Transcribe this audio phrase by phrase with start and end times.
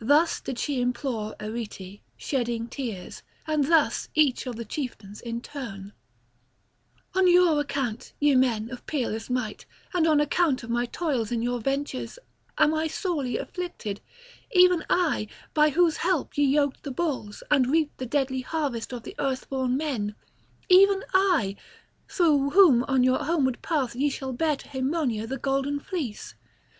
[0.00, 5.92] Thus did she implore Arete, shedding tears, and thus each of the chieftains in turn:
[7.14, 11.40] "On your account, ye men of peerless might, and on account of my toils in
[11.40, 12.18] your ventures
[12.58, 14.00] am I sorely afflicted;
[14.50, 19.04] even I, by whose help ye yoked the bulls, and reaped the deadly harvest of
[19.04, 20.16] the earthborn men;
[20.68, 21.54] even I,
[22.08, 26.34] through whom on your homeward path ye shall bear to Haemonia the golden fleece.